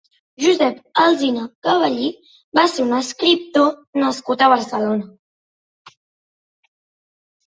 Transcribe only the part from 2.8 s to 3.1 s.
un